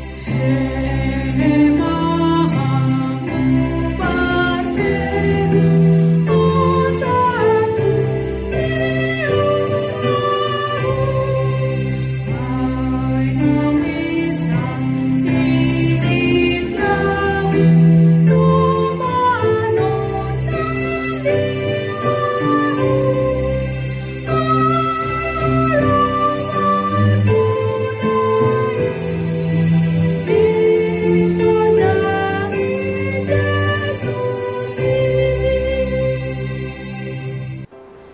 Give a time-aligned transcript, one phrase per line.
[0.00, 0.89] Hey.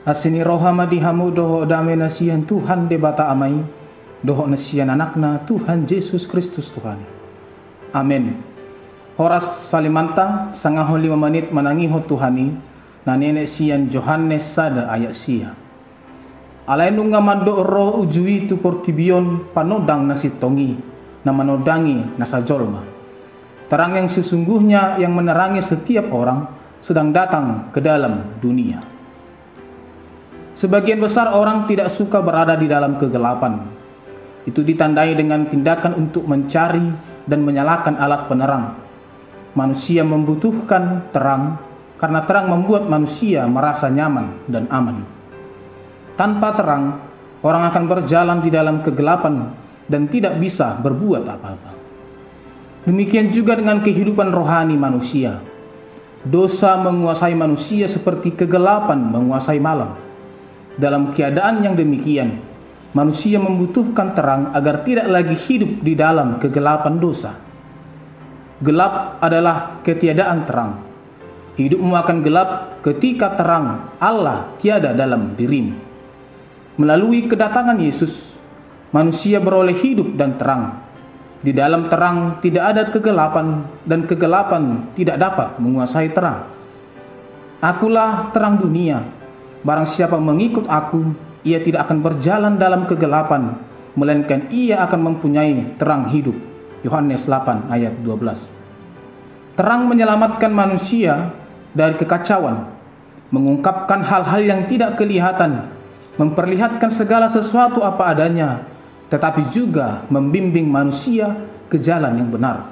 [0.07, 3.59] Asini rohama dihamu doho dame nasihan Tuhan debata amai
[4.23, 7.03] doho nasihan anakna Tuhan Yesus Kristus Tuhan.
[7.91, 8.39] Amin.
[9.19, 12.55] Horas salimanta sangaho lima menit menangiho Tuhani
[13.03, 15.51] na nenek sian Johannes sada ayat sia.
[16.71, 20.79] Alai nunga mando roh ujui tu portibion panodang nasi tongi
[21.27, 22.87] na manodangi nasa jolma.
[23.67, 26.47] Terang yang sesungguhnya yang menerangi setiap orang
[26.79, 28.96] sedang datang ke dalam dunia.
[30.57, 33.61] Sebagian besar orang tidak suka berada di dalam kegelapan.
[34.49, 36.97] Itu ditandai dengan tindakan untuk mencari
[37.29, 38.73] dan menyalakan alat penerang.
[39.53, 41.61] Manusia membutuhkan terang
[42.01, 45.05] karena terang membuat manusia merasa nyaman dan aman.
[46.17, 47.05] Tanpa terang,
[47.45, 49.53] orang akan berjalan di dalam kegelapan
[49.85, 51.73] dan tidak bisa berbuat apa-apa.
[52.89, 55.37] Demikian juga dengan kehidupan rohani manusia.
[56.25, 60.06] Dosa menguasai manusia seperti kegelapan menguasai malam.
[60.77, 62.37] Dalam keadaan yang demikian,
[62.93, 67.33] manusia membutuhkan terang agar tidak lagi hidup di dalam kegelapan dosa.
[68.61, 70.73] Gelap adalah ketiadaan terang.
[71.57, 75.73] Hidupmu akan gelap ketika terang Allah tiada dalam dirimu.
[76.77, 78.37] Melalui kedatangan Yesus,
[78.93, 80.85] manusia beroleh hidup dan terang.
[81.41, 86.49] Di dalam terang tidak ada kegelapan dan kegelapan tidak dapat menguasai terang.
[87.65, 89.01] Akulah terang dunia.
[89.67, 91.11] Barang siapa mengikut aku,
[91.43, 93.59] ia tidak akan berjalan dalam kegelapan,
[93.99, 96.39] melainkan ia akan mempunyai terang hidup.
[96.87, 98.47] Yohanes 8 ayat 12.
[99.59, 101.35] Terang menyelamatkan manusia
[101.75, 102.63] dari kekacauan,
[103.35, 105.67] mengungkapkan hal-hal yang tidak kelihatan,
[106.15, 108.63] memperlihatkan segala sesuatu apa adanya,
[109.11, 111.35] tetapi juga membimbing manusia
[111.67, 112.71] ke jalan yang benar.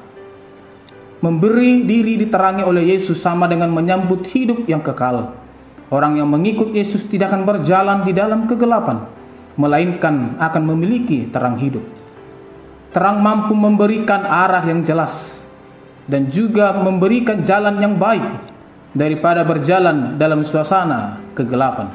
[1.19, 5.43] Memberi diri diterangi oleh Yesus sama dengan menyambut hidup yang kekal
[5.93, 9.05] Orang yang mengikut Yesus tidak akan berjalan di dalam kegelapan,
[9.61, 11.84] melainkan akan memiliki terang hidup.
[12.95, 15.43] Terang mampu memberikan arah yang jelas
[16.09, 18.22] dan juga memberikan jalan yang baik
[18.95, 21.91] daripada berjalan dalam suasana kegelapan.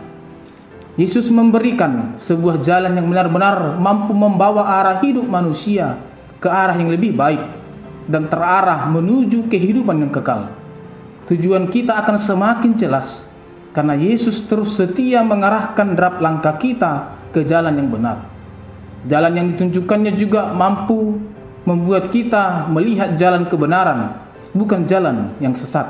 [1.00, 5.96] Yesus memberikan sebuah jalan yang benar-benar mampu membawa arah hidup manusia
[6.44, 7.40] ke arah yang lebih baik
[8.12, 10.52] dan terarah menuju kehidupan yang kekal.
[11.32, 13.28] Tujuan kita akan semakin jelas
[13.69, 18.18] karena Yesus terus setia mengarahkan derap langkah kita ke jalan yang benar.
[19.06, 21.22] Jalan yang ditunjukkannya juga mampu
[21.63, 24.18] membuat kita melihat jalan kebenaran,
[24.58, 25.85] bukan jalan yang sesat.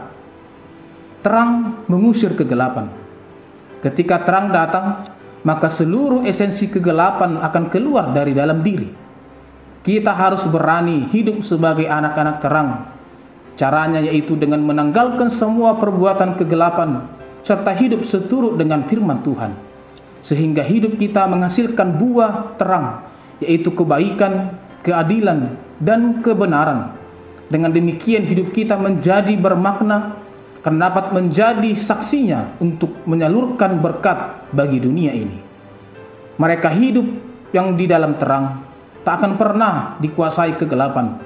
[1.23, 2.91] Terang mengusir kegelapan.
[3.79, 5.07] Ketika terang datang,
[5.47, 8.91] maka seluruh esensi kegelapan akan keluar dari dalam diri.
[9.79, 12.69] Kita harus berani hidup sebagai anak-anak terang.
[13.55, 17.18] Caranya yaitu dengan menanggalkan semua perbuatan kegelapan
[17.49, 19.57] serta hidup seturut dengan firman Tuhan
[20.21, 23.09] sehingga hidup kita menghasilkan buah terang
[23.41, 24.53] yaitu kebaikan,
[24.85, 26.93] keadilan dan kebenaran.
[27.49, 30.21] Dengan demikian hidup kita menjadi bermakna
[30.61, 35.41] karena dapat menjadi saksinya untuk menyalurkan berkat bagi dunia ini.
[36.37, 37.07] Mereka hidup
[37.49, 38.61] yang di dalam terang
[39.01, 41.17] tak akan pernah dikuasai kegelapan,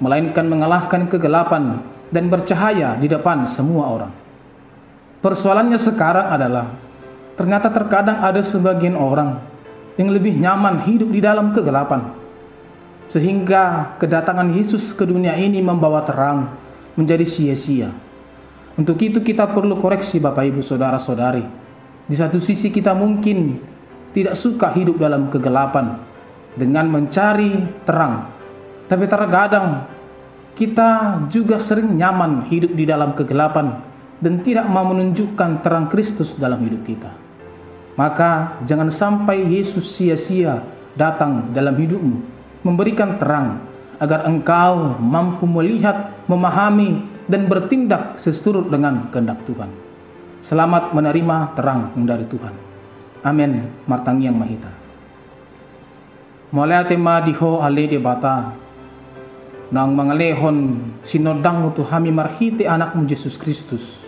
[0.00, 4.25] melainkan mengalahkan kegelapan dan bercahaya di depan semua orang.
[5.24, 6.66] Persoalannya sekarang adalah
[7.36, 9.40] ternyata terkadang ada sebagian orang
[9.96, 12.12] yang lebih nyaman hidup di dalam kegelapan.
[13.06, 16.52] Sehingga kedatangan Yesus ke dunia ini membawa terang
[16.98, 17.92] menjadi sia-sia.
[18.76, 21.44] Untuk itu kita perlu koreksi Bapak Ibu Saudara-saudari.
[22.06, 23.56] Di satu sisi kita mungkin
[24.12, 25.96] tidak suka hidup dalam kegelapan
[26.56, 27.56] dengan mencari
[27.88, 28.28] terang.
[28.84, 29.86] Tapi terkadang
[30.56, 36.60] kita juga sering nyaman hidup di dalam kegelapan dan tidak mau menunjukkan terang Kristus dalam
[36.64, 37.12] hidup kita.
[37.96, 40.60] Maka jangan sampai Yesus sia-sia
[40.92, 42.18] datang dalam hidupmu,
[42.64, 43.60] memberikan terang
[43.96, 49.72] agar engkau mampu melihat, memahami, dan bertindak sesurut dengan kehendak Tuhan.
[50.44, 52.54] Selamat menerima terang dari Tuhan.
[53.24, 53.66] Amin.
[53.88, 54.70] Martangi yang mahita.
[56.54, 58.66] Mulai tema diho ale de bata.
[59.66, 64.05] nang mangalehon sinodang tu hami marhiti anakmu Yesus Kristus.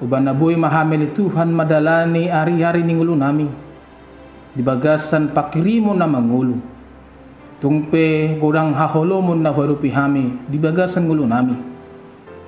[0.00, 3.48] Uban na buhay mahamili Tuhan madalani ari-ari ning ulo nami.
[4.56, 6.56] Di bagasan pakirimo na mangulo.
[7.60, 11.56] Tungpe godang haholomon na hurupi hami di bagasan ngulo nami.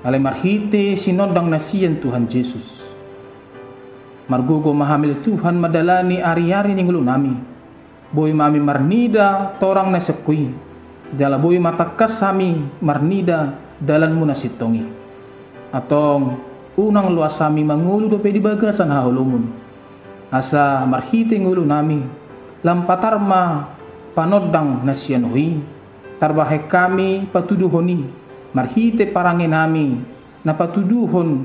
[0.02, 2.81] Alay marhiti sinodang nasiyan Tuhan Yesus.
[4.26, 7.52] Margugo mahamili Tuhan madalani ari-ari ning ulo nami
[8.12, 10.52] boy mami marnida torang na sekui
[11.08, 14.84] dala boy matakas sami marnida dalan mo na sitongi
[15.72, 19.48] atong unang luas sami mangulo do pedi bagasan hahulumun
[20.32, 22.00] asa marhiti ngulo nami
[22.64, 23.69] lampatarma
[24.16, 25.60] panodang na siyanuhi
[26.16, 28.08] tarbahe kami patuduhoni
[28.56, 30.00] marhite parangin nami
[30.42, 31.44] na patuduhon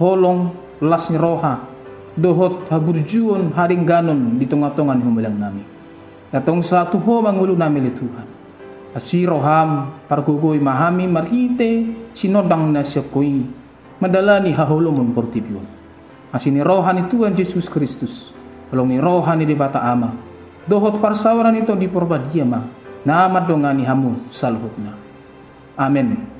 [0.00, 1.70] holong las roha
[2.16, 5.62] dohot haburjuon haring ganon di tunga-tungan humilang nami.
[6.30, 8.26] Datong sa tuho mangulo namin ni Tuhan.
[8.90, 12.82] Asiro ham parkugoy mahami marhite sinodang na
[14.00, 15.64] koy madala ni hahulumon portibyon.
[16.32, 18.32] Asini rohan ni Tuhan Jesus Kristus.
[18.72, 20.16] Along ni rohan ni di bata ama.
[20.64, 22.64] Dohot parsawaran ito di porbadia ma.
[23.04, 24.96] Na amat ni hamu sa luhut na.
[25.76, 26.39] Amen.